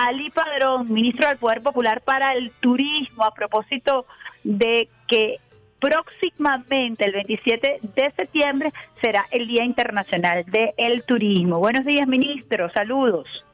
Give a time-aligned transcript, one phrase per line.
[0.00, 4.06] Ali Padrón, ministro del Poder Popular para el Turismo, a propósito
[4.44, 5.38] de que
[5.80, 11.58] próximamente, el 27 de septiembre, será el Día Internacional del Turismo.
[11.58, 12.70] Buenos días, ministro.
[12.70, 13.44] Saludos.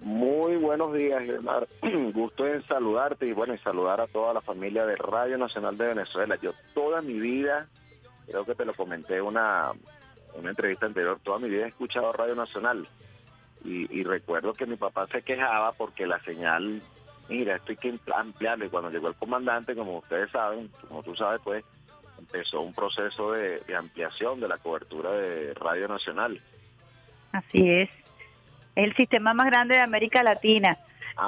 [0.00, 1.64] Muy buenos días, Germán.
[2.12, 5.86] Gusto en saludarte y bueno, y saludar a toda la familia de Radio Nacional de
[5.86, 6.36] Venezuela.
[6.42, 7.66] Yo toda mi vida,
[8.26, 9.72] creo que te lo comenté una
[10.34, 12.86] una entrevista anterior, toda mi vida he escuchado Radio Nacional
[13.64, 16.80] y, recuerdo que mi papá se quejaba porque la señal,
[17.28, 18.66] mira, esto hay que ampliarle.
[18.66, 21.64] Y cuando llegó el comandante, como ustedes saben, como tú sabes, pues
[22.18, 26.40] empezó un proceso de, ampliación de la cobertura de Radio Nacional.
[27.32, 27.90] Así es.
[28.74, 30.78] Es el sistema más grande de América Latina.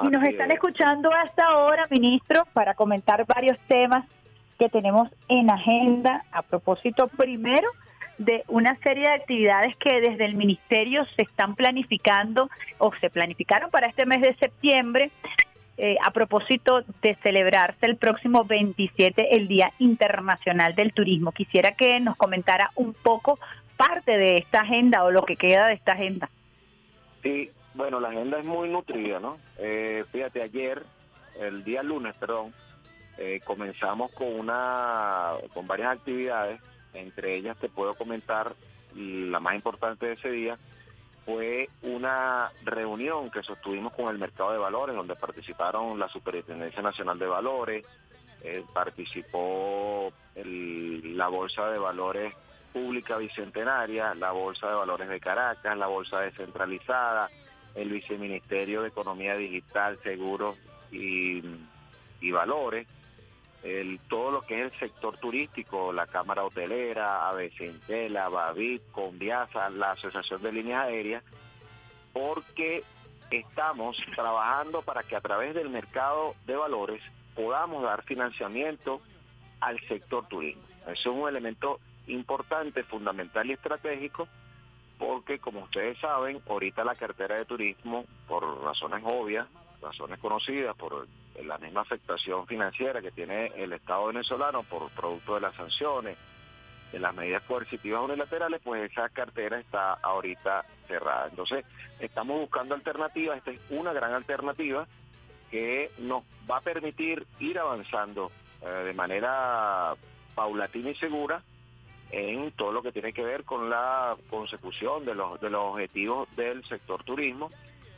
[0.05, 4.06] y nos están escuchando hasta ahora, ministro, para comentar varios temas
[4.59, 6.25] que tenemos en agenda.
[6.33, 7.69] A propósito, primero,
[8.20, 13.70] de una serie de actividades que desde el ministerio se están planificando o se planificaron
[13.70, 15.11] para este mes de septiembre
[15.78, 21.33] eh, a propósito de celebrarse el próximo 27 el Día Internacional del Turismo.
[21.33, 23.39] Quisiera que nos comentara un poco
[23.78, 26.28] parte de esta agenda o lo que queda de esta agenda.
[27.23, 29.39] Sí, bueno, la agenda es muy nutrida, ¿no?
[29.58, 30.83] Eh, fíjate, ayer,
[31.41, 32.52] el día lunes, perdón,
[33.17, 36.61] eh, comenzamos con una con varias actividades
[36.94, 38.55] entre ellas te puedo comentar
[38.94, 40.58] la más importante de ese día
[41.24, 47.18] fue una reunión que sostuvimos con el mercado de valores, donde participaron la Superintendencia Nacional
[47.18, 47.86] de Valores,
[48.42, 52.34] eh, participó la Bolsa de Valores
[52.72, 57.28] Pública Bicentenaria, la Bolsa de Valores de Caracas, la Bolsa Descentralizada,
[57.74, 60.56] el Viceministerio de Economía Digital, Seguros
[60.91, 61.42] y
[62.33, 62.86] Valores,
[63.62, 69.92] el, todo lo que es el sector turístico, la Cámara Hotelera, Avecentela, Bavid, Conviasa, la
[69.92, 71.22] Asociación de Líneas Aéreas,
[72.12, 72.83] porque
[73.30, 77.02] estamos trabajando para que a través del mercado de valores
[77.34, 79.00] podamos dar financiamiento
[79.61, 80.62] al sector turismo.
[80.83, 84.27] Eso es un elemento importante, fundamental y estratégico,
[84.98, 89.46] porque como ustedes saben, ahorita la cartera de turismo, por razones obvias,
[89.80, 91.06] razones conocidas, por
[91.45, 96.17] la misma afectación financiera que tiene el Estado venezolano por producto de las sanciones,
[96.92, 101.29] de las medidas coercitivas unilaterales, pues esa cartera está ahorita cerrada.
[101.29, 101.64] Entonces,
[102.00, 104.86] estamos buscando alternativas, esta es una gran alternativa
[105.50, 108.30] que nos va a permitir ir avanzando
[108.62, 109.95] eh, de manera
[110.34, 111.42] paulatina y segura
[112.12, 116.29] en todo lo que tiene que ver con la consecución de los, de los objetivos
[116.36, 117.50] del sector turismo,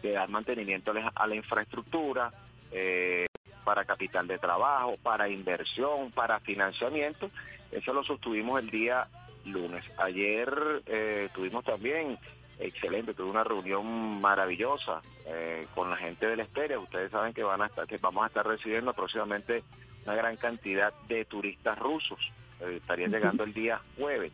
[0.03, 2.31] de dar mantenimiento a la infraestructura,
[2.71, 3.27] eh,
[3.65, 7.31] para capital de trabajo, para inversión, para financiamiento.
[7.71, 9.09] Eso lo sostuvimos el día
[9.45, 9.85] lunes.
[9.99, 12.19] Ayer eh, tuvimos también,
[12.59, 16.79] excelente, tuve una reunión maravillosa eh, con la gente del Esperia.
[16.79, 19.63] Ustedes saben que, van a estar, que vamos a estar recibiendo próximamente
[20.05, 22.21] una gran cantidad de turistas rusos.
[22.61, 24.33] Eh, estarían llegando el día jueves.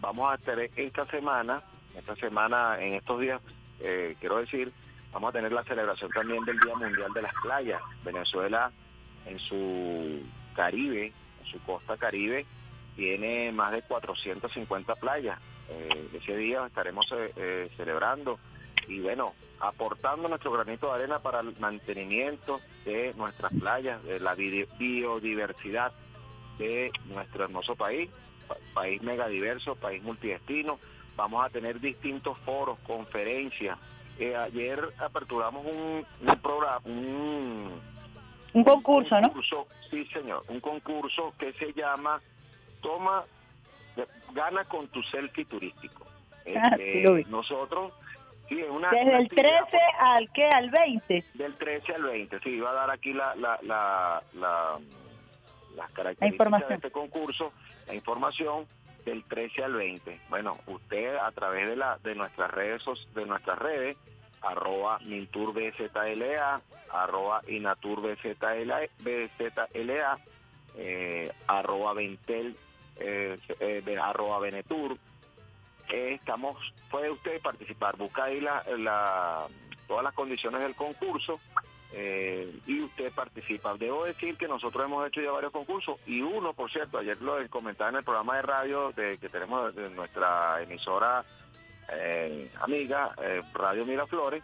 [0.00, 1.62] Vamos a tener esta semana,
[1.96, 3.40] esta semana, en estos días,
[4.20, 4.72] quiero decir,
[5.14, 7.80] Vamos a tener la celebración también del Día Mundial de las Playas.
[8.04, 8.72] Venezuela
[9.26, 10.20] en su
[10.56, 12.44] Caribe, en su costa Caribe,
[12.96, 15.38] tiene más de 450 playas.
[15.70, 18.40] Eh, ese día estaremos eh, eh, celebrando
[18.88, 24.34] y bueno, aportando nuestro granito de arena para el mantenimiento de nuestras playas, de la
[24.34, 25.92] biodiversidad
[26.58, 28.10] de nuestro hermoso país,
[28.74, 30.80] país megadiverso, país multidestino.
[31.16, 33.78] Vamos a tener distintos foros, conferencias,
[34.18, 36.06] eh, ayer aperturamos un,
[36.40, 37.80] programa, un,
[38.52, 39.32] un concurso, ¿no?
[39.90, 42.20] Sí, señor, un concurso que se llama
[42.80, 43.24] Toma,
[44.32, 46.06] gana con tu selfie turístico.
[46.46, 47.94] Ah, este, nosotros,
[48.50, 51.24] sí, una, Desde el 13 al qué, al 20.
[51.32, 54.78] Del 13 al 20, sí, iba a dar aquí la, la, la, la
[55.74, 56.68] las características información.
[56.68, 57.52] de este concurso,
[57.86, 58.66] la información
[59.04, 60.20] del 13 al 20.
[60.28, 62.82] Bueno, usted a través de la de nuestras redes
[63.14, 63.96] de nuestras redes
[64.42, 66.60] arroba minturbzla,
[66.90, 68.82] arroba inaturbzla,
[70.76, 72.56] eh, arroba ventel,
[72.96, 74.96] eh, eh arroba venetur.
[75.90, 76.56] Eh, estamos,
[76.90, 79.46] puede usted participar, busca ahí la, la,
[79.86, 81.40] todas las condiciones del concurso
[81.96, 83.76] eh, y usted participa.
[83.76, 87.36] Debo decir que nosotros hemos hecho ya varios concursos y uno, por cierto, ayer lo
[87.48, 91.24] comentaba en el programa de radio de, que tenemos de nuestra emisora
[91.92, 94.42] eh, amiga eh, Radio Miraflores.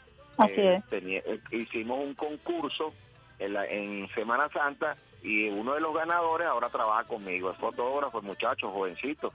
[1.50, 2.93] hicimos un concurso
[3.41, 4.94] en, la, en Semana Santa
[5.25, 9.32] y uno de los ganadores ahora trabaja conmigo, es fotógrafo, es muchacho, jovencito,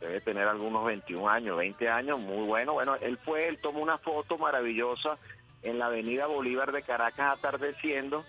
[0.00, 2.72] debe tener algunos 21 años, 20 años, muy bueno.
[2.72, 5.16] Bueno, él fue, él tomó una foto maravillosa
[5.64, 8.24] en la avenida Bolívar de Caracas atardeciendo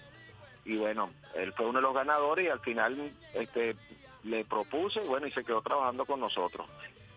[0.65, 3.75] y bueno, él fue uno de los ganadores y al final este,
[4.23, 6.67] le propuse y bueno, y se quedó trabajando con nosotros.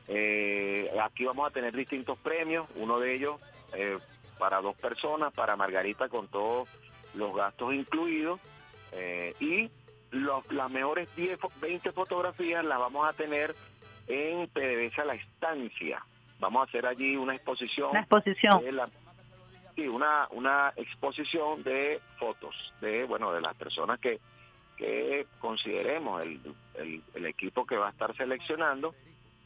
[0.06, 3.41] Eh, aquí vamos a tener distintos premios, uno de ellos
[3.75, 3.99] eh,
[4.38, 6.69] para dos personas, para Margarita con todos
[7.15, 8.38] los gastos incluidos
[8.93, 9.70] eh, y
[10.11, 13.55] las mejores 10, 20 fotografías las vamos a tener
[14.06, 16.05] en PDVSA La Estancia.
[16.38, 17.91] Vamos a hacer allí una exposición.
[17.91, 18.62] Una exposición.
[19.86, 24.19] Una, una exposición de fotos de, bueno, de las personas que,
[24.76, 26.40] que consideremos el,
[27.14, 28.94] el, equipo que va a estar seleccionando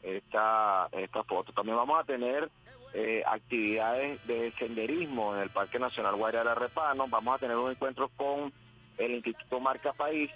[0.01, 1.51] esta, esta foto.
[1.51, 2.49] También vamos a tener
[2.93, 7.07] eh, actividades de senderismo en el Parque Nacional Guayara Repano.
[7.07, 8.53] Vamos a tener un encuentro con
[8.97, 10.31] el Instituto Marca País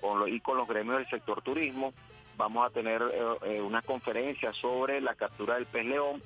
[0.00, 1.92] con y con los gremios del sector turismo.
[2.36, 6.22] Vamos a tener eh, eh, una conferencia sobre la captura del pez león.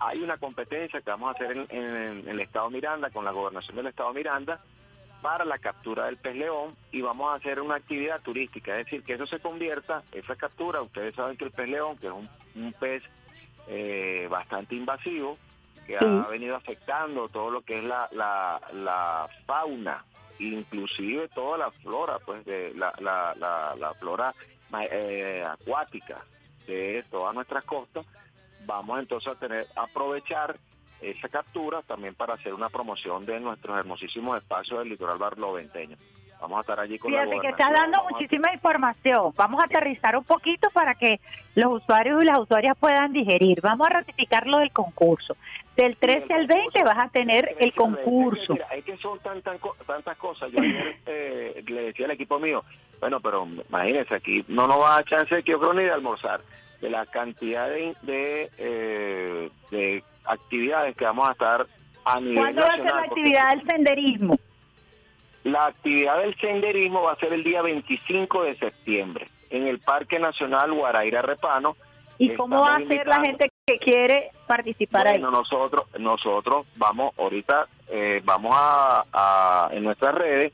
[0.00, 3.88] Hay una competencia que vamos a hacer en, el Estado Miranda, con la gobernación del
[3.88, 4.60] Estado Miranda,
[5.22, 9.02] para la captura del pez león y vamos a hacer una actividad turística, es decir,
[9.02, 12.72] que eso se convierta, esa captura, ustedes saben que el pez león, que es un,
[12.74, 13.02] pez
[13.66, 15.36] eh, bastante invasivo,
[15.86, 20.04] que ha venido afectando todo lo que es la, la, la fauna
[20.38, 23.34] inclusive toda la flora, pues de la, la,
[23.76, 24.34] la, flora
[24.90, 26.24] eh, acuática
[26.66, 28.06] de todas nuestras costas,
[28.66, 30.56] vamos entonces a tener aprovechar
[31.00, 35.96] esa captura también para hacer una promoción de nuestros hermosísimos espacios del litoral barloventeño.
[36.40, 39.32] Vamos a estar allí con Fíjate que está dando muchísima información.
[39.36, 41.20] Vamos a aterrizar un poquito para que
[41.56, 43.60] los usuarios y las usuarias puedan digerir.
[43.60, 45.36] Vamos a ratificar lo del concurso.
[45.76, 48.52] Del 13 al 20 vas a tener el concurso.
[48.52, 50.50] Mira, es que son tantas, tantas cosas.
[50.52, 52.64] Yo ayer eh, le decía al equipo mío,
[53.00, 56.40] bueno, pero imagínense, aquí no nos va a chance, que yo creo, ni de almorzar,
[56.80, 61.66] de la cantidad de, de, eh, de actividades que vamos a estar
[62.04, 64.38] a nivel ¿Cuándo va a ser la actividad del senderismo?
[65.44, 70.18] La actividad del senderismo va a ser el día 25 de septiembre en el Parque
[70.18, 71.76] Nacional Guaraira Repano.
[72.18, 77.66] ¿Y cómo va a ser la gente que quiere participar bueno, nosotros nosotros vamos ahorita
[77.90, 80.52] eh, vamos a, en nuestras redes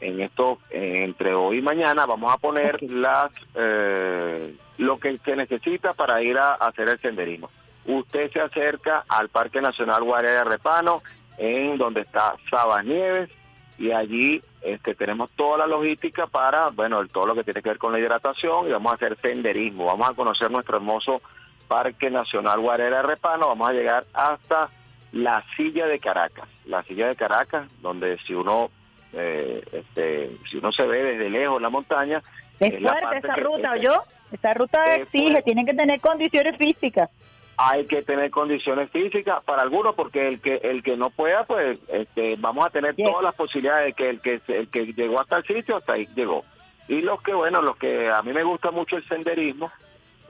[0.00, 5.92] en esto entre hoy y mañana vamos a poner las eh, lo que se necesita
[5.94, 7.50] para ir a, hacer el senderismo.
[7.86, 11.02] Usted se acerca al Parque Nacional Guaraira Repano
[11.36, 13.30] en donde está Sabas Nieves
[13.78, 17.78] y allí este, tenemos toda la logística para, bueno, todo lo que tiene que ver
[17.78, 21.20] con la hidratación y vamos a hacer senderismo, vamos a conocer nuestro hermoso
[21.68, 24.70] Parque Nacional Guarera Repano, vamos a llegar hasta
[25.12, 28.70] la silla de Caracas, la silla de Caracas, donde si uno
[29.12, 32.20] eh, este, si uno se ve desde lejos la montaña,
[32.58, 34.02] es, fuerte esa ruta, ¿yo?
[34.34, 37.08] Esa ruta exige, tienen que tener condiciones físicas.
[37.56, 41.78] Hay que tener condiciones físicas para algunos porque el que el que no pueda pues
[41.88, 45.36] este, vamos a tener todas las posibilidades de que el que el que llegó hasta
[45.36, 46.44] el sitio hasta ahí llegó.
[46.88, 49.70] Y los que bueno los que a mí me gusta mucho el senderismo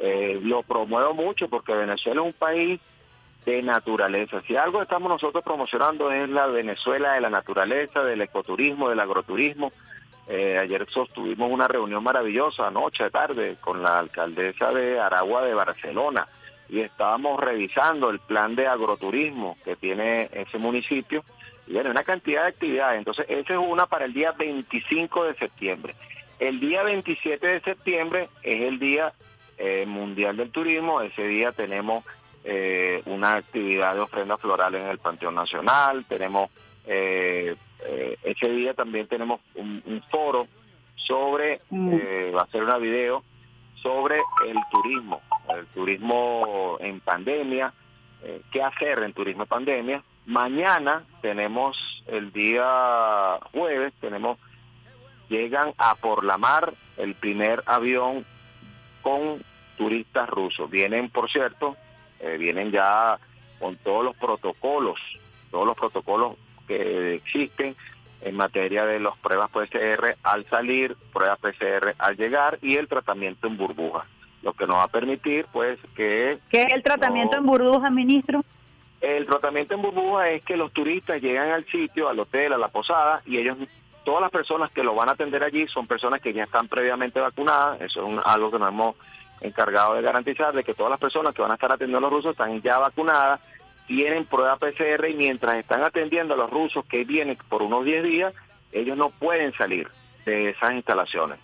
[0.01, 2.79] eh, lo promuevo mucho porque Venezuela es un país
[3.47, 4.43] de naturaleza.
[4.43, 9.73] Si algo estamos nosotros promocionando es la Venezuela de la naturaleza del ecoturismo del agroturismo
[10.29, 16.27] eh, ayer sostuvimos una reunión maravillosa anoche tarde con la alcaldesa de Aragua de Barcelona
[16.69, 21.25] y estábamos revisando el plan de agroturismo que tiene ese municipio
[21.67, 22.99] y bueno, una cantidad de actividades.
[22.99, 25.95] Entonces, esa es una para el día 25 de septiembre.
[26.39, 29.13] El día 27 de septiembre es el Día
[29.57, 31.01] eh, Mundial del Turismo.
[31.01, 32.05] Ese día tenemos
[32.45, 36.05] eh, una actividad de ofrenda floral en el Panteón Nacional.
[36.07, 36.51] Tenemos,
[36.87, 37.55] eh,
[38.23, 40.47] ese día también tenemos un, foro
[40.97, 42.35] sobre, mm.
[42.35, 43.23] va a ser una video
[43.85, 45.21] sobre el turismo,
[45.55, 47.73] el turismo en pandemia,
[48.23, 50.03] eh, qué hacer en turismo en pandemia.
[50.25, 51.77] Mañana tenemos
[52.07, 54.39] el día jueves, tenemos
[55.29, 58.25] llegan a por la mar el primer avión
[59.03, 59.45] con
[59.77, 60.71] turistas rusos.
[60.71, 61.77] Vienen, por cierto,
[62.21, 63.19] eh, vienen ya
[63.59, 64.99] con todos los protocolos,
[65.51, 67.77] todos los protocolos que existen
[68.25, 73.47] en materia de las pruebas PCR al salir, pruebas PCR al llegar y el tratamiento
[73.47, 74.07] en burbuja,
[74.43, 76.39] lo que nos va a permitir pues que...
[76.51, 78.43] ¿Qué es el tratamiento en burbuja, ministro?
[79.01, 82.69] El tratamiento en burbuja es que los turistas llegan al sitio, al hotel, a la
[82.69, 83.59] posada y ellos,
[84.05, 87.21] todas las personas que lo van a atender allí son personas que ya están previamente
[87.21, 88.97] vacunadas, eso es algo que nos hemos
[89.43, 92.13] encargado de garantizar, de que todas las personas que van a estar atendiendo a los
[92.13, 93.41] rusos están ya vacunadas
[93.87, 98.03] tienen prueba PCR y mientras están atendiendo a los rusos que vienen por unos 10
[98.05, 98.35] días,
[98.73, 99.89] ellos no pueden salir
[100.25, 101.39] de esas instalaciones.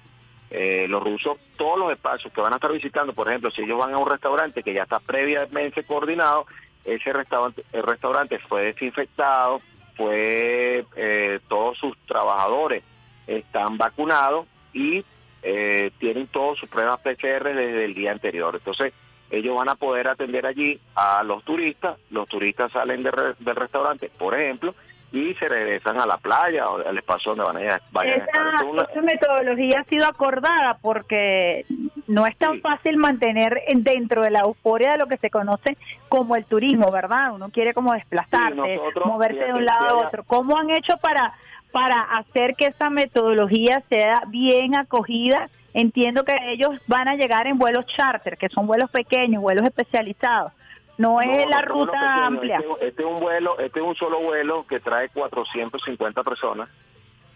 [0.51, 3.79] Eh, los rusos, todos los espacios que van a estar visitando, por ejemplo, si ellos
[3.79, 6.47] van a un restaurante que ya está previamente coordinado,
[6.85, 9.61] ese restaurante, el restaurante fue desinfectado,
[9.97, 12.83] fue eh, todos sus trabajadores
[13.27, 15.05] están vacunados y
[15.43, 18.55] eh, tienen todas sus pruebas PCR desde el día anterior.
[18.57, 18.93] Entonces,
[19.31, 24.39] ellos van a poder atender allí a los turistas, los turistas salen del restaurante, por
[24.39, 24.75] ejemplo,
[25.13, 29.81] y se regresan a la playa o al espacio donde van a, ir, esa, metodología
[29.81, 31.67] ha sido acordada porque
[32.07, 35.77] no es tan fácil mantener dentro de la euforia de lo que se conoce
[36.09, 37.33] como el turismo, ¿verdad?
[37.35, 40.23] Uno quiere como desplazarse, moverse de un lado a otro.
[40.25, 41.35] ¿Cómo han hecho para
[41.73, 45.49] para hacer que esa metodología sea bien acogida?
[45.73, 50.53] Entiendo que ellos van a llegar en vuelos charter, que son vuelos pequeños, vuelos especializados
[51.01, 52.59] no es la ruta amplia.
[52.59, 56.69] Este, este, es un vuelo, este es un solo vuelo que trae 450 personas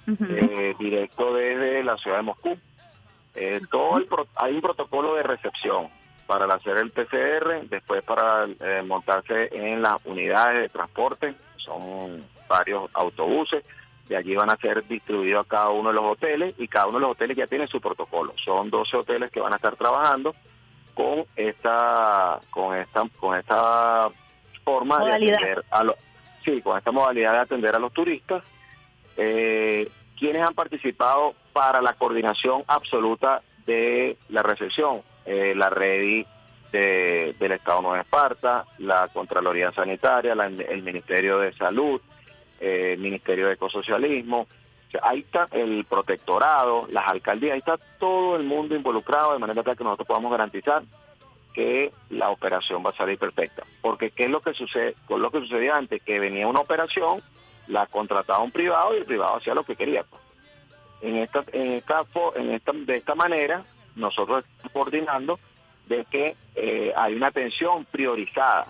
[0.07, 2.59] eh, directo desde la ciudad de Moscú.
[3.35, 3.99] Eh, todo
[4.37, 5.89] hay un protocolo de recepción
[6.27, 12.91] para hacer el PCR, después para eh, montarse en las unidades de transporte, son varios
[12.93, 13.65] autobuses,
[14.09, 16.99] de allí van a ser distribuidos a cada uno de los hoteles y cada uno
[16.99, 18.35] de los hoteles ya tiene su protocolo.
[18.45, 20.35] Son 12 hoteles que van a estar trabajando
[20.95, 24.09] con esta con esta con esta
[24.65, 25.97] forma de atender a los
[26.45, 28.43] sí con esta modalidad de atender a los turistas
[29.17, 36.25] eh, quienes han participado para la coordinación absoluta de la recepción eh, la red
[36.71, 42.01] del Estado Nueva Esparta la Contraloría Sanitaria el Ministerio de Salud
[42.61, 44.47] eh, Ministerio de Ecosocialismo
[45.03, 49.77] ahí está el protectorado, las alcaldías, ahí está todo el mundo involucrado de manera tal
[49.77, 50.83] que nosotros podamos garantizar
[51.53, 53.63] que la operación va a salir perfecta.
[53.81, 57.23] Porque qué es lo que sucede, con lo que sucedía antes, que venía una operación,
[57.69, 60.03] la contrataba un privado y el privado hacía lo que quería.
[60.03, 60.21] Pues.
[61.03, 62.03] En esta, en esta,
[62.37, 65.39] en esta, de esta manera, nosotros estamos coordinando
[65.87, 68.67] de que eh, hay una atención priorizada,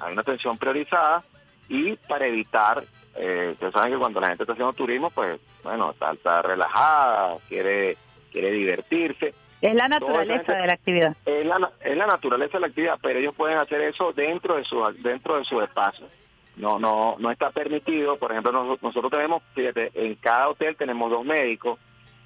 [0.00, 1.22] hay una atención priorizada
[1.68, 5.90] y para evitar eh, ustedes saben que cuando la gente está haciendo turismo, pues, bueno,
[5.90, 7.96] está, relajada, quiere,
[8.30, 9.34] quiere divertirse.
[9.60, 11.16] Es la naturaleza de la actividad.
[11.24, 14.64] Es la, es la naturaleza de la actividad, pero ellos pueden hacer eso dentro de
[14.64, 16.06] su dentro de su espacio.
[16.56, 18.16] No, no, no está permitido.
[18.16, 21.78] Por ejemplo, nosotros, tenemos, fíjate, en cada hotel tenemos dos médicos.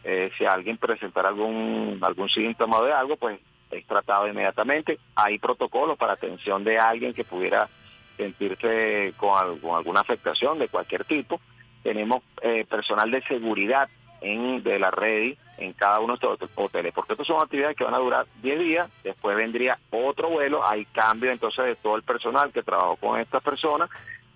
[0.03, 3.39] Eh, si alguien presentara algún algún síntoma de algo, pues
[3.71, 4.99] es tratado inmediatamente.
[5.15, 7.69] Hay protocolos para atención de alguien que pudiera
[8.17, 11.41] sentirse con, alguna afectación de cualquier tipo.
[11.83, 13.89] Tenemos eh, personal de seguridad
[14.21, 17.85] en de la red en cada uno de estos hoteles, porque estas son actividades que
[17.85, 22.03] van a durar 10 días, después vendría otro vuelo, hay cambio entonces de todo el
[22.03, 23.89] personal que trabajó con estas personas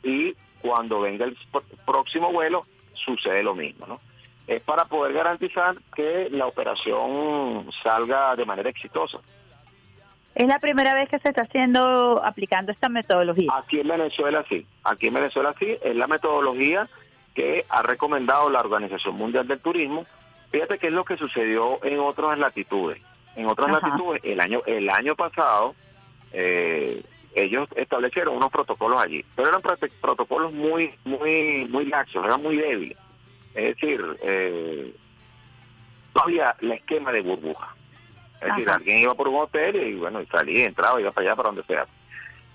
[0.03, 1.37] y cuando venga el
[1.85, 4.01] próximo vuelo sucede lo mismo, ¿no?
[4.47, 9.19] Es para poder garantizar que la operación salga de manera exitosa.
[10.35, 13.51] Es la primera vez que se está haciendo, aplicando esta metodología.
[13.57, 16.89] Aquí en Venezuela sí, aquí en Venezuela sí, es la metodología
[17.35, 20.07] que ha recomendado la Organización Mundial del Turismo.
[20.51, 23.01] Fíjate qué es lo que sucedió en otras latitudes.
[23.37, 25.75] En otras latitudes, el año el año pasado,
[26.33, 27.03] eh,
[27.35, 29.63] ellos establecieron unos protocolos allí, pero eran
[30.01, 32.99] protocolos muy muy muy laxos, eran muy débiles.
[33.55, 34.95] Es decir, eh,
[36.13, 37.75] todavía la esquema de burbuja.
[38.41, 41.37] Es decir, alguien iba por un hotel y bueno, y salía, entraba, iba para allá,
[41.37, 41.87] para donde sea.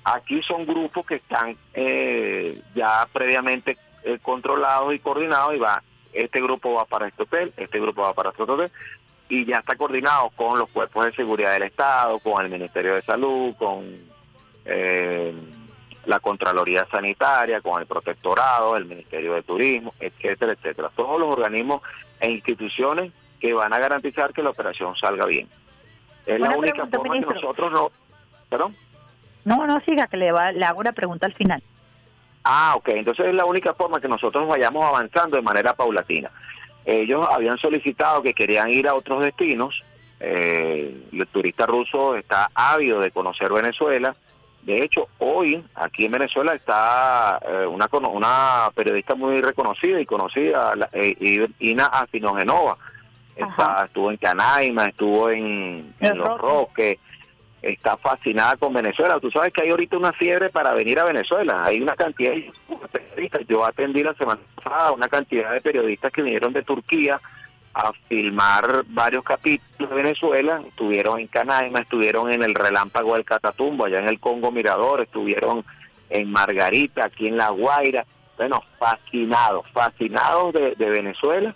[0.04, 5.82] Aquí son grupos que están eh, ya previamente eh, controlados y coordinados y va,
[6.14, 8.72] este grupo va para este hotel, este grupo va para este hotel
[9.30, 13.02] y ya está coordinado con los cuerpos de seguridad del Estado, con el Ministerio de
[13.02, 13.84] Salud, con
[14.66, 15.34] eh,
[16.06, 20.92] la Contraloría Sanitaria, con el Protectorado, el Ministerio de Turismo, etcétera, etcétera.
[20.96, 21.82] Todos los organismos
[22.20, 25.48] e instituciones que van a garantizar que la operación salga bien.
[26.26, 27.92] Es la única forma que nosotros no...
[28.50, 28.76] ¿Perdón?
[29.44, 31.62] No, no, siga, que le, va, le hago una pregunta al final.
[32.44, 32.90] Ah, ok.
[32.90, 36.30] Entonces es la única forma que nosotros vayamos avanzando de manera paulatina.
[36.86, 39.84] Ellos habían solicitado que querían ir a otros destinos.
[40.20, 44.16] Eh, el turista ruso está ávido de conocer Venezuela.
[44.62, 50.74] De hecho, hoy aquí en Venezuela está eh, una, una periodista muy reconocida y conocida,
[50.92, 52.78] eh, Ina Afinogenova
[53.36, 56.98] estuvo en Canaima, estuvo en, Los Roques,
[57.62, 59.20] está fascinada con Venezuela.
[59.20, 61.64] Tú sabes que hay ahorita una fiebre para venir a Venezuela.
[61.64, 62.52] Hay una cantidad de
[62.92, 63.42] periodistas.
[63.48, 67.20] Yo atendí la semana pasada una cantidad de periodistas que vinieron de Turquía
[67.74, 70.62] a filmar varios capítulos de Venezuela.
[70.66, 75.64] Estuvieron en Canaima, estuvieron en el relámpago del Catatumbo, allá en el Congo Mirador, estuvieron
[76.10, 78.06] en Margarita, aquí en La Guaira.
[78.38, 81.56] Bueno, fascinados, fascinados de Venezuela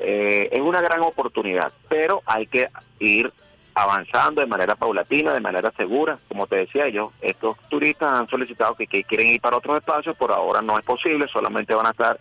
[0.00, 3.30] eh, es una gran oportunidad, pero hay que ir
[3.74, 6.18] avanzando de manera paulatina, de manera segura.
[6.28, 10.32] Como te decía yo, estos turistas han solicitado que, quieren ir para otros espacios, por
[10.32, 12.18] ahora no es posible, solamente van a estar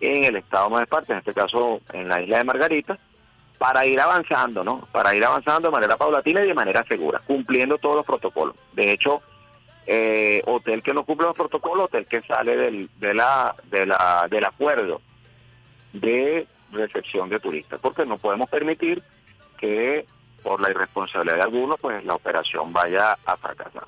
[0.00, 2.98] en el estado más parte, en este caso en la isla de Margarita,
[3.58, 4.88] para ir avanzando, ¿no?
[4.90, 8.56] Para ir avanzando de manera paulatina y de manera segura, cumpliendo todos los protocolos.
[8.72, 9.22] De hecho,
[9.86, 14.26] eh, hotel que no cumple los protocolos, hotel que sale del, de la, de la,
[14.30, 15.00] del acuerdo
[15.92, 19.02] de recepción de turistas, porque no podemos permitir
[19.58, 20.06] que
[20.42, 23.84] por la irresponsabilidad de algunos, pues la operación vaya a fracasar.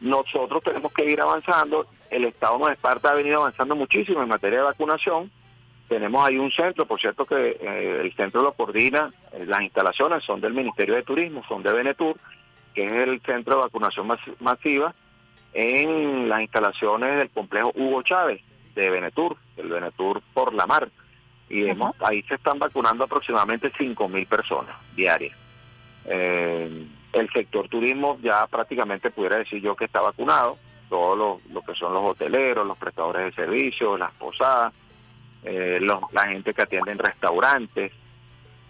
[0.00, 4.58] Nosotros tenemos que ir avanzando, el Estado de Esparta ha venido avanzando muchísimo en materia
[4.58, 5.30] de vacunación,
[5.88, 10.24] tenemos ahí un centro, por cierto que eh, el centro lo coordina, eh, las instalaciones
[10.24, 12.16] son del Ministerio de Turismo, son de Benetur,
[12.74, 14.08] que es el centro de vacunación
[14.40, 14.94] masiva
[15.52, 18.42] en las instalaciones del complejo Hugo Chávez
[18.74, 20.88] de Benetur, el Benetur por la mar.
[21.48, 21.68] Y
[22.00, 25.36] ahí se están vacunando aproximadamente 5.000 personas diarias.
[26.04, 31.62] Eh, el sector turismo ya prácticamente pudiera decir yo que está vacunado, todo lo, lo
[31.62, 34.72] que son los hoteleros, los prestadores de servicios, las posadas,
[35.44, 37.92] eh, la gente que atiende en restaurantes,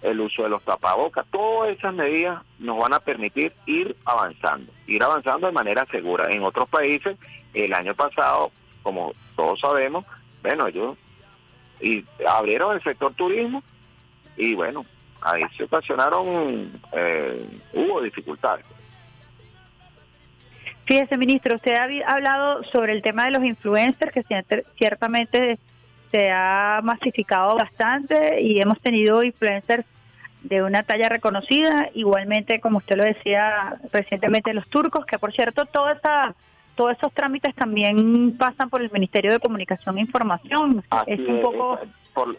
[0.02, 5.02] el uso de los tapabocas, todas esas medidas nos van a permitir ir avanzando, ir
[5.02, 6.28] avanzando de manera segura.
[6.30, 7.16] En otros países,
[7.54, 8.52] el año pasado,
[8.82, 10.04] como todos sabemos,
[10.42, 10.96] bueno, ellos
[11.80, 13.62] y abrieron el sector turismo
[14.36, 14.84] y bueno,
[15.20, 18.64] ahí se ocasionaron, eh, hubo dificultades.
[20.84, 24.24] Fíjese, ministro, usted ha hablado sobre el tema de los influencers, que
[24.76, 25.58] ciertamente
[26.12, 29.84] se ha masificado bastante y hemos tenido influencers
[30.42, 35.66] de una talla reconocida, igualmente como usted lo decía recientemente los turcos, que por cierto
[35.66, 36.34] toda esa,
[36.76, 40.84] todos esos trámites también pasan por el Ministerio de Comunicación e Información.
[41.06, 41.80] es un poco,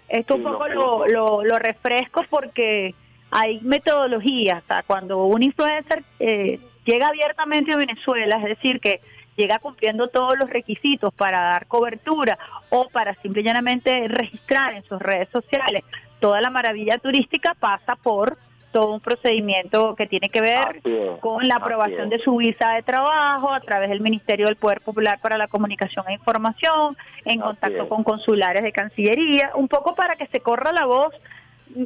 [0.08, 2.96] esto un poco lo, lo, refresco porque
[3.32, 9.02] hay metodologías, o sea, cuando un influencer eh, llega abiertamente a Venezuela, es decir, que
[9.36, 12.38] llega cumpliendo todos los requisitos para dar cobertura
[12.70, 15.84] o para simple y llanamente registrar en sus redes sociales
[16.20, 18.38] toda la maravilla turística, pasa por
[18.78, 20.84] todo un procedimiento que tiene que ver
[21.20, 25.20] con la aprobación de su visa de trabajo a través del Ministerio del Poder Popular
[25.20, 30.28] para la Comunicación e Información, en contacto con consulares de Cancillería, un poco para que
[30.28, 31.12] se corra la voz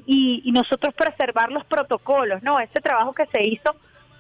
[0.06, 2.60] y, nosotros preservar los protocolos, ¿no?
[2.60, 3.74] Ese trabajo que se hizo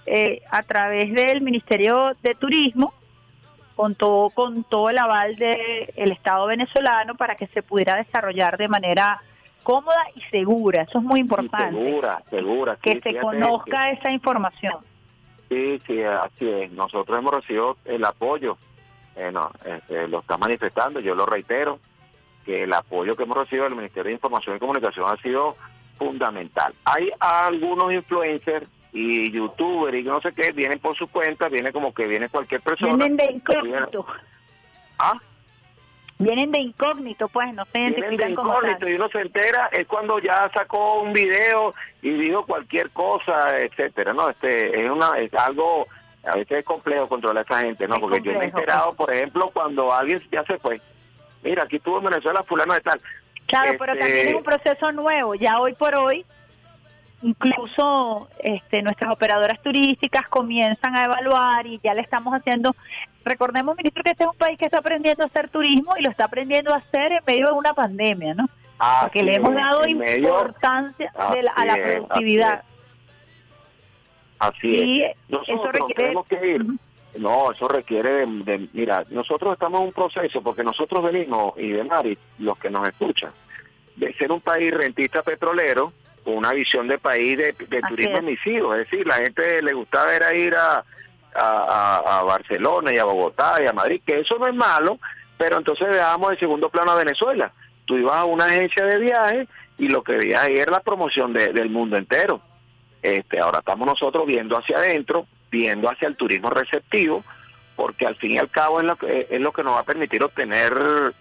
[0.05, 2.93] eh, a través del Ministerio de Turismo,
[3.75, 8.69] con todo, con todo el aval del Estado venezolano para que se pudiera desarrollar de
[8.69, 9.21] manera
[9.63, 10.84] cómoda y segura.
[10.84, 11.78] Eso es muy importante.
[11.78, 12.78] segura, segura.
[12.82, 14.76] Que se conozca esa información.
[15.50, 16.71] Sí, sí, así es.
[16.71, 18.58] Nosotros hemos recibido el apoyo,
[19.15, 19.52] eh, no,
[20.08, 21.80] lo está manifestando, yo lo reitero,
[22.45, 25.56] que el apoyo que hemos recibido del Ministerio de Información y Comunicación ha sido
[25.97, 26.74] fundamental.
[26.86, 31.93] Hay algunos influencers y youtubers y no sé qué, vienen por su cuenta, viene como
[31.93, 32.95] que viene cualquier persona.
[32.95, 34.06] Vienen de incógnito.
[35.00, 35.13] ¿Ah?
[36.21, 40.19] Vienen de incógnito, pues, no se identifican como incógnito y uno se entera es cuando
[40.19, 44.29] ya sacó un video y dijo cualquier cosa, etcétera, ¿no?
[44.29, 45.88] Este es una es algo
[46.23, 47.99] a veces es complejo controlar a esa gente, ¿no?
[47.99, 50.79] Porque yo me he enterado, por ejemplo, cuando alguien ya se fue.
[51.43, 53.01] Mira, aquí estuvo en Venezuela fulano de tal.
[53.47, 55.34] Claro, pero también es este un proceso nuevo.
[55.36, 56.23] Ya hoy por hoy
[57.21, 62.75] incluso este, nuestras operadoras turísticas comienzan a evaluar y ya le estamos haciendo,
[63.23, 66.10] recordemos ministro que este es un país que está aprendiendo a hacer turismo y lo
[66.10, 68.49] está aprendiendo a hacer en medio de una pandemia, ¿no?
[69.01, 72.63] Porque le hemos dado importancia a la productividad.
[74.39, 75.15] Así es.
[75.47, 76.15] eso requiere...
[76.27, 76.65] Que ir.
[77.17, 81.84] No, eso requiere de, Mira, nosotros estamos en un proceso porque nosotros venimos, y de
[81.84, 83.31] Mari, los que nos escuchan,
[83.97, 87.53] de ser un país rentista petrolero, con una visión de país de,
[87.88, 90.84] turismo emisivo, es decir, la gente le gustaba era ir a,
[91.35, 94.99] a, Barcelona y a Bogotá y a Madrid, que eso no es malo,
[95.37, 97.51] pero entonces dejamos de segundo plano a Venezuela.
[97.85, 101.33] Tú ibas a una agencia de viajes y lo que veías ahí era la promoción
[101.33, 102.41] del mundo entero.
[103.01, 107.23] Este, ahora estamos nosotros viendo hacia adentro, viendo hacia el turismo receptivo,
[107.75, 109.85] porque al fin y al cabo es lo que, es lo que nos va a
[109.85, 110.73] permitir obtener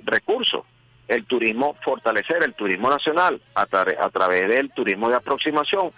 [0.04, 0.64] recursos
[1.08, 5.90] el turismo, fortalecer el turismo nacional a, a través del turismo de aproximación.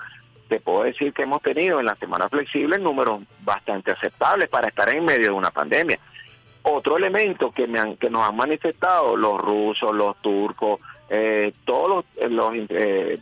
[0.53, 4.87] Te puedo decir que hemos tenido en la semana flexible números bastante aceptables para estar
[4.91, 5.99] en medio de una pandemia.
[6.61, 12.05] Otro elemento que, me han, que nos han manifestado los rusos, los turcos, eh, todos
[12.21, 13.19] los, los eh,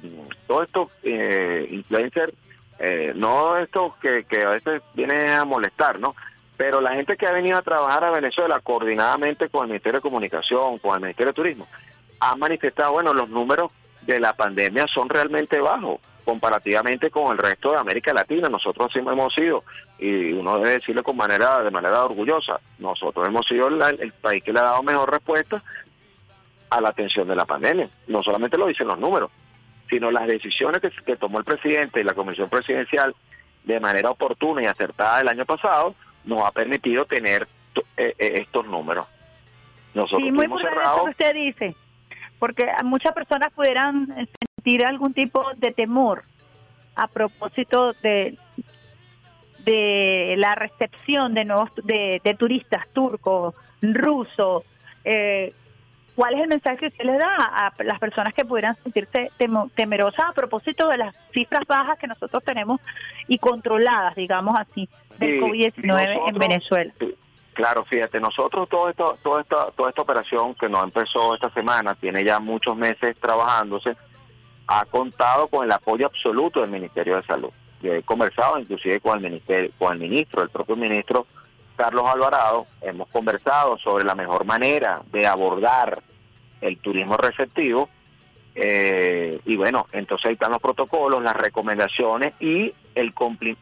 [0.48, 2.34] todos estos eh, influencers,
[2.80, 6.16] eh, no estos que, que a veces vienen a molestar, ¿no?
[6.56, 10.02] pero la gente que ha venido a trabajar a Venezuela coordinadamente con el Ministerio de
[10.02, 11.68] Comunicación, con el Ministerio de Turismo,
[12.18, 13.70] ha manifestado, bueno, los números
[14.02, 18.48] de la pandemia son realmente bajos, comparativamente con el resto de América Latina.
[18.48, 19.64] Nosotros siempre hemos sido,
[19.98, 24.52] y uno debe decirlo con manera, de manera orgullosa, nosotros hemos sido el país que
[24.52, 25.60] le ha dado mejor respuesta
[26.70, 27.90] a la atención de la pandemia.
[28.06, 29.32] No solamente lo dicen los números,
[29.88, 33.12] sino las decisiones que, tomó el presidente y la Comisión Presidencial
[33.64, 37.48] de manera oportuna y acertada el año pasado nos ha permitido tener
[37.96, 39.08] eh, eh, estos números.
[39.94, 41.74] Nosotros sí, muy lo que usted dice,
[42.38, 44.06] porque muchas personas pudieran
[44.60, 46.22] sentir algún tipo de temor
[46.94, 48.36] a propósito de
[49.64, 54.64] de la recepción de nuevos de, de turistas turcos, rusos,
[55.04, 55.52] eh,
[56.14, 59.30] ¿Cuál es el mensaje que usted le da a las personas que pudieran sentirse
[59.74, 62.78] temerosas a propósito de las cifras bajas que nosotros tenemos
[63.26, 64.86] y controladas, digamos así,
[65.18, 66.92] del COVID-19 en Venezuela?
[67.54, 71.94] Claro, fíjate, nosotros todo esto, toda esta, toda esta operación que no empezó esta semana,
[71.94, 73.96] tiene ya muchos meses trabajándose,
[74.72, 77.50] ha contado con el apoyo absoluto del Ministerio de Salud.
[77.82, 81.26] Yo he conversado inclusive con el ministerio, con el ministro, el propio ministro
[81.76, 86.02] Carlos Alvarado, hemos conversado sobre la mejor manera de abordar
[86.60, 87.88] el turismo receptivo.
[88.54, 93.12] Eh, y bueno, entonces ahí están los protocolos, las recomendaciones y el,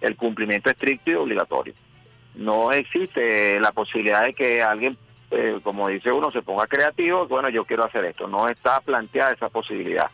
[0.00, 1.74] el cumplimiento estricto y obligatorio.
[2.34, 4.98] No existe la posibilidad de que alguien,
[5.30, 8.26] eh, como dice uno, se ponga creativo, bueno, yo quiero hacer esto.
[8.26, 10.10] No está planteada esa posibilidad.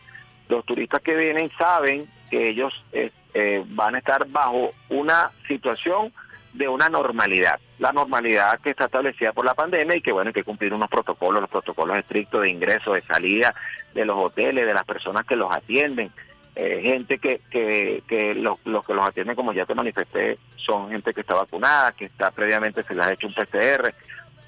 [0.49, 6.11] Los turistas que vienen saben que ellos eh, van a estar bajo una situación
[6.55, 10.33] de una normalidad, la normalidad que está establecida por la pandemia y que bueno, hay
[10.33, 13.53] que cumplir unos protocolos, los protocolos estrictos de ingreso, de salida
[13.93, 16.11] de los hoteles, de las personas que los atienden,
[16.55, 21.13] eh, gente que, que, que los, que los atienden, como ya te manifesté, son gente
[21.13, 23.93] que está vacunada, que está previamente se les ha hecho un PCR,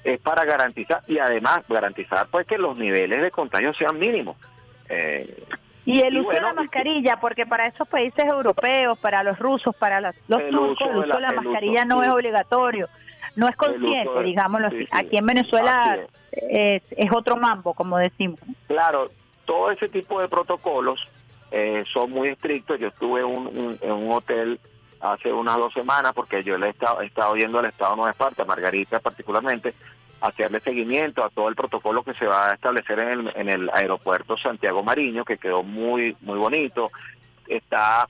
[0.04, 4.38] es para garantizar y además garantizar pues que los niveles de contagio sean mínimos.
[4.88, 5.44] Eh,
[5.84, 10.00] y el uso de la mascarilla, porque para esos países europeos, para los rusos, para
[10.00, 12.88] los, turcos, el uso de la, mascarilla no es obligatorio,
[13.36, 14.86] no es consciente, digámoslo así.
[14.90, 15.98] Aquí en Venezuela
[16.32, 16.82] es.
[17.14, 18.40] otro mambo, como decimos.
[18.66, 19.08] Claro,
[19.44, 21.08] todo ese tipo de protocolos
[21.50, 22.78] eh, son muy estrictos.
[22.78, 24.60] Yo estuve en un hotel
[25.00, 27.96] hace unas dos semanas, porque yo le he estado, he estado yendo al Estado de
[27.96, 29.74] Nueva Esparta, Margarita particularmente,
[30.20, 33.70] hacerle seguimiento a todo el protocolo que se va a establecer en el, en el
[33.72, 36.90] aeropuerto Santiago Mariño, que quedó muy, muy bonito.
[37.46, 38.08] Está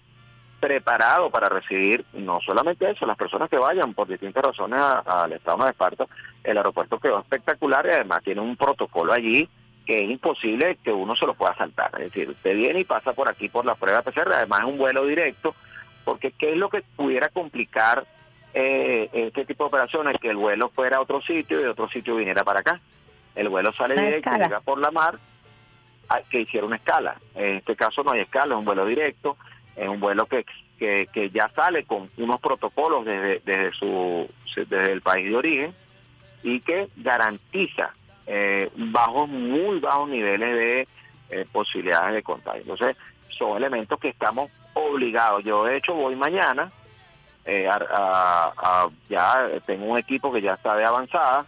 [0.61, 5.65] preparado para recibir no solamente eso, las personas que vayan por distintas razones al Estado
[5.65, 6.07] de Esparta,
[6.43, 9.49] el aeropuerto quedó espectacular y además tiene un protocolo allí
[9.87, 11.91] que es imposible que uno se lo pueda saltar.
[11.95, 14.79] Es decir, usted viene y pasa por aquí por la prueba PCR, además es un
[14.79, 15.55] vuelo directo,
[16.05, 18.05] porque ¿qué es lo que pudiera complicar
[18.55, 21.89] eh, este tipo de operaciones, que el vuelo fuera a otro sitio y de otro
[21.89, 22.81] sitio viniera para acá.
[23.35, 25.19] El vuelo sale directo, llega por la mar,
[26.31, 27.17] que hiciera una escala.
[27.35, 29.37] En este caso no hay escala, es un vuelo directo,
[29.77, 30.45] es un vuelo que,
[30.79, 35.75] que, ya sale con unos protocolos desde, desde, su, desde el país de origen
[36.43, 37.95] y que garantiza
[38.27, 40.89] eh, bajos, muy bajos niveles de
[41.31, 42.63] eh, posibilidades de contagio.
[42.63, 42.97] Entonces,
[43.29, 45.45] son elementos que estamos obligados.
[45.45, 46.71] Yo, de hecho, voy mañana
[47.51, 47.67] eh,
[49.09, 51.47] ya tengo un equipo que ya está de avanzada,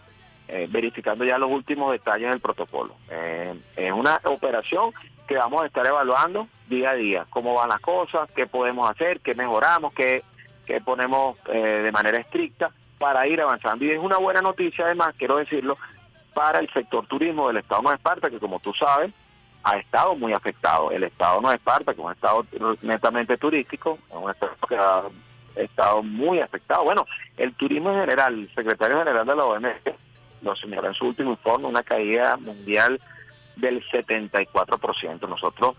[0.48, 2.94] eh, verificando ya los últimos detalles del protocolo.
[3.10, 4.92] Eh, es una operación
[5.28, 9.20] que vamos a estar evaluando día a día, cómo van las cosas, qué podemos hacer,
[9.20, 10.24] qué mejoramos, qué,
[10.64, 13.84] qué ponemos de manera estricta para ir avanzando.
[13.84, 15.76] Y es una buena noticia, además, quiero decirlo,
[16.32, 19.12] para el sector turismo del Estado de Esparta, que como tú sabes,
[19.62, 20.90] ha estado muy afectado.
[20.90, 22.46] El Estado de Esparta, que es un Estado
[22.82, 25.02] netamente turístico, es un Estado que ha
[25.56, 26.84] estado muy afectado.
[26.84, 29.82] Bueno, el turismo en general, el secretario general de la OMS
[30.42, 33.00] lo señaló en su último informe, una caída mundial
[33.56, 35.28] del 74%.
[35.28, 35.76] Nosotros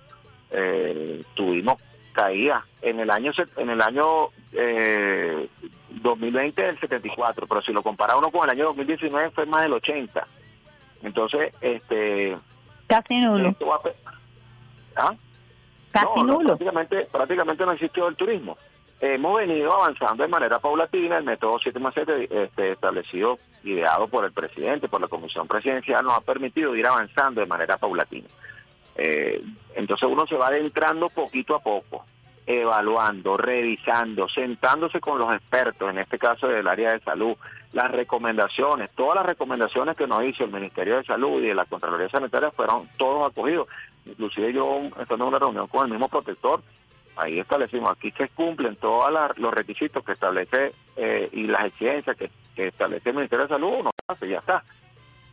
[0.51, 1.81] eh, tuvimos
[2.13, 5.47] caída en el año en el año eh,
[5.89, 9.73] 2020 del 74, pero si lo compara uno con el año 2019 fue más del
[9.73, 10.27] 80.
[11.03, 12.37] Entonces, este
[12.87, 13.55] casi nulo.
[14.95, 15.15] ¿Ah?
[15.91, 16.49] Casi nulo.
[16.49, 18.57] Prácticamente, prácticamente no existió el turismo
[19.01, 21.17] hemos venido avanzando de manera paulatina.
[21.17, 26.05] El método 7 más 7 este, establecido, ideado por el presidente, por la Comisión Presidencial,
[26.05, 28.27] nos ha permitido ir avanzando de manera paulatina.
[28.95, 29.41] Eh,
[29.75, 32.05] entonces uno se va adentrando poquito a poco,
[32.45, 37.35] evaluando, revisando, sentándose con los expertos, en este caso del área de salud,
[37.73, 41.65] las recomendaciones, todas las recomendaciones que nos hizo el Ministerio de Salud y de la
[41.65, 43.67] Contraloría Sanitaria fueron todos acogidos.
[44.05, 46.61] Inclusive yo, estando en una reunión con el mismo protector,
[47.15, 52.29] ahí establecimos, aquí se cumplen todos los requisitos que establece eh, y las exigencias que,
[52.55, 54.63] establece el Ministerio de Salud, uno hace, ya está.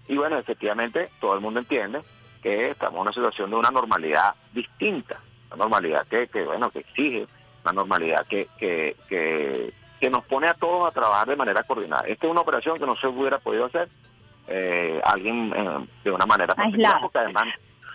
[0.07, 2.01] Y bueno, efectivamente, todo el mundo entiende
[2.43, 5.21] que estamos en una situación de una normalidad distinta,
[5.57, 7.27] normalidad que, que bueno, que exige,
[7.65, 12.07] una normalidad que, que, que, que nos pone a todos a trabajar de manera coordinada.
[12.07, 13.89] Esta es una operación que no se hubiera podido hacer
[14.47, 17.49] eh, alguien eh, de una manera particular, porque además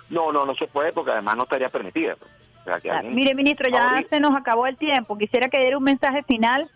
[0.10, 2.15] no, no, no se puede porque además no estaría permitida.
[3.04, 5.17] Mire, ministro, ya se nos acabó el tiempo.
[5.17, 6.69] Quisiera que diera un mensaje final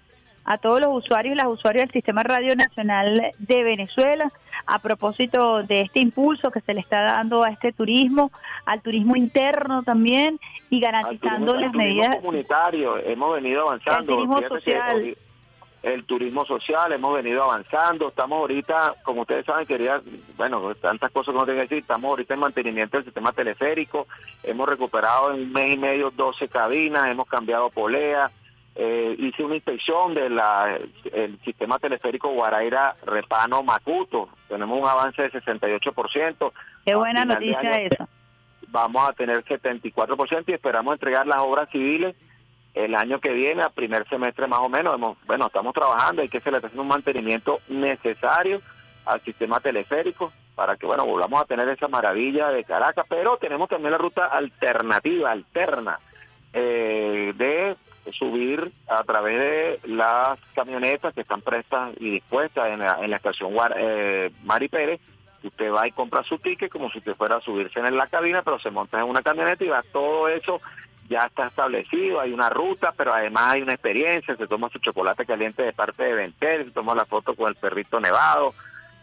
[0.46, 4.32] a todos los usuarios y las usuarias del Sistema Radio Nacional de Venezuela
[4.66, 8.32] a propósito de este impulso que se le está dando a este turismo,
[8.66, 12.16] al turismo interno también y garantizando las medidas.
[12.18, 14.00] comunitario, hemos venido avanzando.
[14.00, 15.18] El turismo social
[15.84, 20.02] el turismo social, hemos venido avanzando, estamos ahorita, como ustedes saben, quería,
[20.36, 24.08] bueno, tantas cosas que no tengo que decir, estamos ahorita en mantenimiento del sistema teleférico,
[24.44, 28.32] hemos recuperado en un mes y medio 12 cabinas, hemos cambiado polea,
[28.76, 30.40] eh, hice una inspección del
[31.12, 36.52] el sistema teleférico Guaraira Repano Macuto, tenemos un avance de 68%.
[36.86, 38.08] Qué buena noticia esa.
[38.70, 42.16] Vamos a tener 74% y esperamos entregar las obras civiles
[42.84, 46.30] el año que viene, a primer semestre más o menos, hemos, bueno, estamos trabajando, hay
[46.30, 48.62] que se le está haciendo un mantenimiento necesario
[49.06, 53.70] al sistema teleférico para que, bueno, volvamos a tener esa maravilla de Caracas, pero tenemos
[53.70, 56.00] también la ruta alternativa, alterna,
[56.54, 57.76] eh, de
[58.14, 63.18] subir a través de las camionetas que están prestas y dispuestas en la, en la
[63.18, 65.02] estación eh, Mari Pérez,
[65.44, 68.42] usted va y compra su ticket como si usted fuera a subirse en la cabina,
[68.44, 70.62] pero se monta en una camioneta y va todo eso
[71.08, 75.26] ya está establecido, hay una ruta, pero además hay una experiencia, se toma su chocolate
[75.26, 78.54] caliente de parte de Ventel, se toma la foto con el perrito nevado,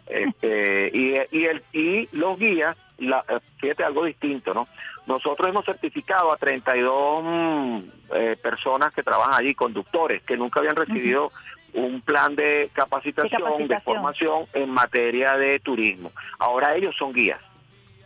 [0.06, 4.68] este, y, y, el, y los guías, la, eh, fíjate algo distinto, ¿no?
[5.06, 7.78] Nosotros hemos certificado a 32 mm,
[8.14, 11.30] eh, personas que trabajan allí, conductores, que nunca habían recibido
[11.74, 16.12] un plan de capacitación, de formación en materia de turismo.
[16.38, 17.40] Ahora ellos son guías.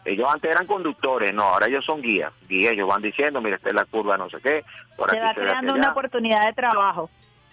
[0.08, 2.32] Ellos antes eran conductores, no, ahora ellos son guías.
[2.48, 4.64] Guías, ellos van diciendo, mira, esta es la curva, no sé qué.
[4.96, 7.10] Por se va creando una oportunidad de trabajo.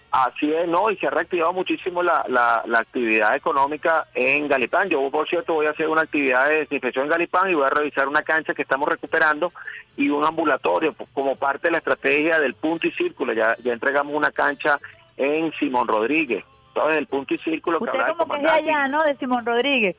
[0.09, 4.87] Así es, no, y se ha reactivado muchísimo la, la, actividad económica en Galipán.
[4.89, 7.69] Yo, por cierto, voy a hacer una actividad de desinfección en Galipán y voy a
[7.69, 9.51] revisar una cancha que estamos recuperando
[9.97, 13.33] y un ambulatorio pues, como parte de la estrategia del punto y círculo.
[13.33, 14.79] Ya, ya entregamos una cancha
[15.17, 16.45] en Simón Rodríguez.
[16.73, 16.97] ¿Sabes?
[16.97, 19.03] El punto y círculo que Usted como que es de allá, ¿no?
[19.03, 19.97] De Simón Rodríguez.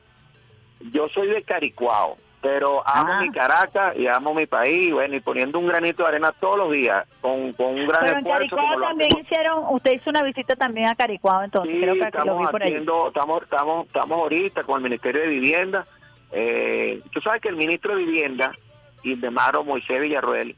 [0.91, 5.57] Yo soy de Caricuao pero amo mi Caracas y amo mi país, bueno, y poniendo
[5.57, 8.57] un granito de arena todos los días, con, con un gran pero esfuerzo.
[8.57, 13.43] En también hicieron, usted hizo una visita también a Caricuao, entonces sí, estamos haciendo, estamos,
[13.43, 15.85] estamos, estamos ahorita con el Ministerio de Vivienda.
[16.31, 18.51] Eh, tú sabes que el ministro de Vivienda,
[19.03, 20.55] Indemaro Moisés Villarruel,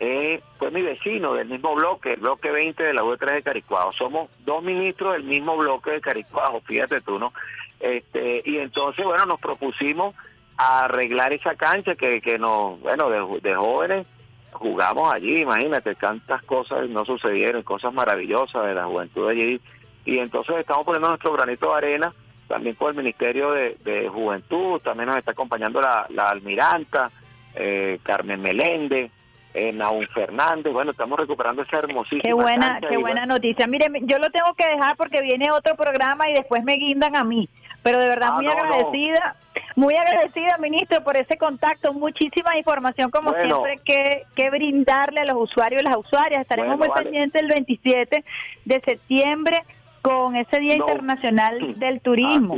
[0.00, 3.92] eh, fue mi vecino del mismo bloque, el bloque 20 de la U3 de Caricuao.
[3.92, 7.32] Somos dos ministros del mismo bloque de Caricuao, fíjate tú, ¿no?
[7.78, 10.14] Este, y entonces, bueno, nos propusimos
[10.56, 14.06] arreglar esa cancha que, que nos, bueno, de, jóvenes
[14.52, 19.60] jugamos allí, imagínate, tantas cosas no sucedieron, cosas maravillosas de la juventud allí.
[20.04, 22.12] Y entonces estamos poniendo nuestro granito de arena,
[22.48, 27.10] también con el Ministerio de, Juventud, también nos está acompañando la, la almiranta,
[27.54, 29.10] eh, Carmen Meléndez,
[29.54, 33.66] eh, Naúl Fernández, bueno, estamos recuperando esa hermosísima Qué buena, qué buena noticia.
[33.66, 37.24] Mire, yo lo tengo que dejar porque viene otro programa y después me guindan a
[37.24, 37.48] mí,
[37.82, 39.36] pero de verdad ah, muy agradecida.
[39.74, 41.92] Muy agradecida, ministro, por ese contacto.
[41.94, 46.42] Muchísima información, como siempre, que, que brindarle a los usuarios y las usuarias.
[46.42, 48.24] Estaremos muy pendientes el 27
[48.64, 49.64] de septiembre
[50.02, 52.56] con ese Día Internacional del Turismo.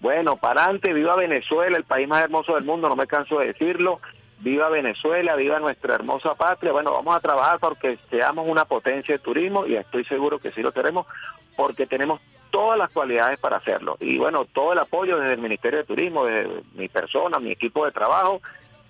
[0.00, 3.48] Bueno, para adelante, viva Venezuela, el país más hermoso del mundo, no me canso de
[3.48, 4.00] decirlo.
[4.40, 6.72] Viva Venezuela, viva nuestra hermosa patria.
[6.72, 10.60] Bueno, vamos a trabajar porque seamos una potencia de turismo y estoy seguro que sí
[10.60, 11.06] lo tenemos
[11.56, 12.20] porque tenemos
[12.54, 13.96] todas las cualidades para hacerlo.
[13.98, 17.84] Y bueno, todo el apoyo desde el Ministerio de Turismo, de mi persona, mi equipo
[17.84, 18.40] de trabajo,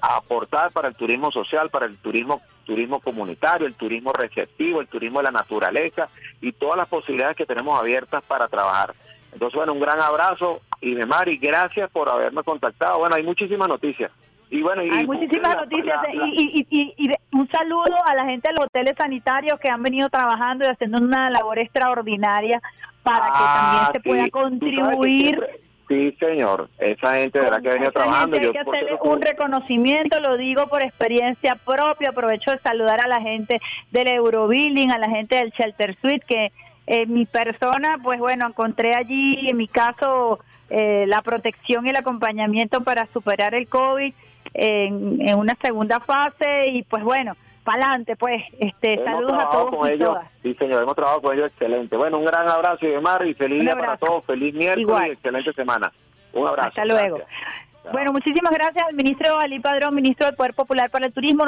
[0.02, 4.88] a aportar para el turismo social, para el turismo turismo comunitario, el turismo receptivo, el
[4.88, 6.08] turismo de la naturaleza
[6.42, 8.94] y todas las posibilidades que tenemos abiertas para trabajar.
[9.32, 12.98] Entonces, bueno, un gran abrazo y de Mari, gracias por haberme contactado.
[12.98, 14.10] Bueno, hay muchísimas noticias.
[14.50, 18.54] Y bueno, y hay muchísimas noticias y, y, y, un saludo a la gente de
[18.54, 22.60] los hoteles sanitarios que han venido trabajando y haciendo una labor extraordinaria
[23.02, 25.40] para que también ah, se pueda contribuir.
[25.88, 26.70] Sí, señor.
[26.78, 28.36] Esa gente de verdad que ha venido trabajando.
[28.36, 32.10] Hay que hacerle un reconocimiento, lo digo por experiencia propia.
[32.10, 36.52] Aprovecho de saludar a la gente del Eurobuilding, a la gente del Shelter Suite, que
[36.86, 40.38] en mi persona, pues bueno, encontré allí, en mi caso,
[40.70, 44.14] eh, la protección y el acompañamiento para superar el COVID
[44.52, 46.68] en, en una segunda fase.
[46.68, 48.42] Y pues bueno, para adelante, pues.
[48.58, 51.96] Este, saludos a todos con ellos, Sí, señor, hemos trabajado con ellos excelente.
[51.96, 54.24] Bueno, un gran abrazo, Mar, y feliz día para todos.
[54.24, 55.90] Feliz miércoles y excelente semana.
[56.32, 56.68] Un abrazo.
[56.68, 57.20] Hasta luego.
[57.92, 61.44] Bueno, muchísimas gracias al ministro Ali Padrón, ministro del Poder Popular para el Turismo.